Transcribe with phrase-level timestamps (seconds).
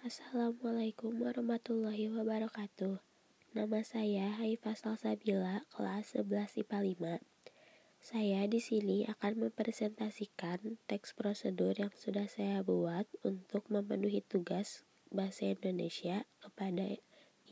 [0.00, 3.04] Assalamualaikum warahmatullahi wabarakatuh.
[3.52, 8.00] Nama saya Haifah Salsabila, kelas 11 IPA 5.
[8.00, 15.52] Saya di sini akan mempresentasikan teks prosedur yang sudah saya buat untuk memenuhi tugas bahasa
[15.52, 16.96] Indonesia kepada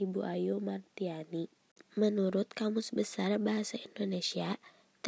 [0.00, 1.52] Ibu Ayu Martiani.
[2.00, 4.56] Menurut Kamus Besar Bahasa Indonesia,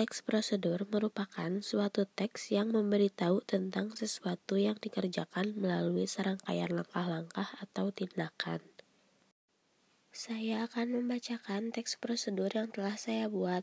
[0.00, 7.92] Teks prosedur merupakan suatu teks yang memberitahu tentang sesuatu yang dikerjakan melalui serangkaian langkah-langkah atau
[7.92, 8.64] tindakan.
[10.08, 13.60] Saya akan membacakan teks prosedur yang telah saya buat.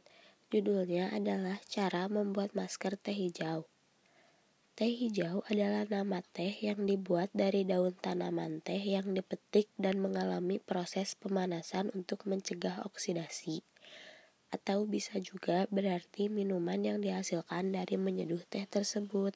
[0.53, 3.65] Judulnya adalah Cara Membuat Masker Teh Hijau.
[4.77, 10.61] Teh hijau adalah nama teh yang dibuat dari daun tanaman teh yang dipetik dan mengalami
[10.61, 13.65] proses pemanasan untuk mencegah oksidasi
[14.47, 19.35] atau bisa juga berarti minuman yang dihasilkan dari menyeduh teh tersebut.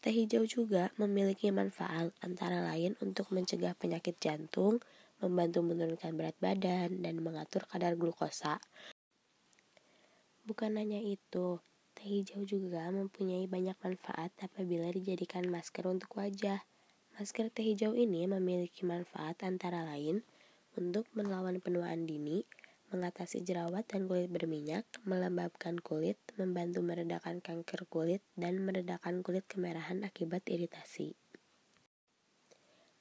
[0.00, 4.80] Teh hijau juga memiliki manfaat antara lain untuk mencegah penyakit jantung,
[5.20, 8.56] membantu menurunkan berat badan, dan mengatur kadar glukosa.
[10.48, 11.60] Bukan hanya itu,
[11.92, 16.64] teh hijau juga mempunyai banyak manfaat apabila dijadikan masker untuk wajah.
[17.20, 20.24] Masker teh hijau ini memiliki manfaat antara lain
[20.80, 22.48] untuk melawan penuaan dini,
[22.90, 30.02] mengatasi jerawat dan kulit berminyak, melembabkan kulit, membantu meredakan kanker kulit, dan meredakan kulit kemerahan
[30.02, 31.14] akibat iritasi.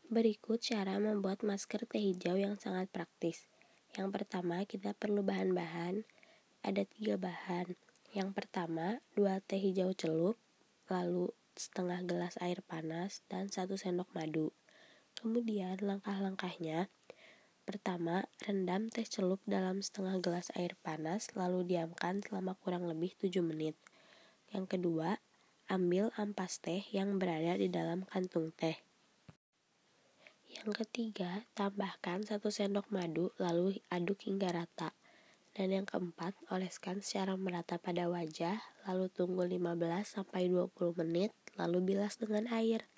[0.10, 3.46] Berikut cara membuat masker teh hijau yang sangat praktis.
[3.94, 6.02] Yang pertama, kita perlu bahan-bahan.
[6.66, 7.78] Ada tiga bahan.
[8.10, 10.38] Yang pertama, dua teh hijau celup,
[10.90, 14.50] lalu setengah gelas air panas, dan satu sendok madu.
[15.14, 16.90] Kemudian langkah-langkahnya,
[17.70, 23.46] Pertama, rendam teh celup dalam setengah gelas air panas lalu diamkan selama kurang lebih 7
[23.46, 23.78] menit.
[24.50, 25.22] Yang kedua,
[25.70, 28.74] ambil ampas teh yang berada di dalam kantung teh.
[30.50, 34.98] Yang ketiga, tambahkan satu sendok madu lalu aduk hingga rata.
[35.54, 38.58] Dan yang keempat, oleskan secara merata pada wajah,
[38.90, 40.26] lalu tunggu 15-20
[41.06, 42.90] menit, lalu bilas dengan air.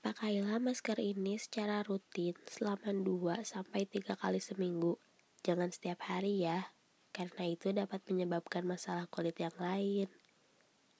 [0.00, 4.96] Pakailah masker ini secara rutin selama 2-3 kali seminggu.
[5.44, 6.72] Jangan setiap hari ya,
[7.12, 10.08] karena itu dapat menyebabkan masalah kulit yang lain.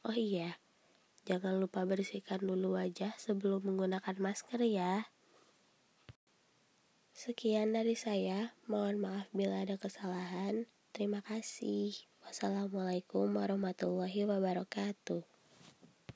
[0.04, 0.60] Oh iya,
[1.24, 5.08] jangan lupa bersihkan dulu wajah sebelum menggunakan masker ya.
[7.16, 10.68] Sekian dari saya, mohon maaf bila ada kesalahan.
[10.92, 11.96] Terima kasih.
[12.20, 15.39] Wassalamualaikum warahmatullahi wabarakatuh.